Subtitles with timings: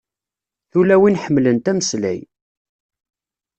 [0.71, 2.19] Tulawin ḥemmlent ameslay.